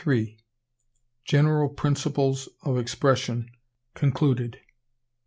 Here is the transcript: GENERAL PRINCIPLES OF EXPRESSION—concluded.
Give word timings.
GENERAL 1.27 1.69
PRINCIPLES 1.69 2.49
OF 2.63 2.79
EXPRESSION—concluded. 2.79 4.57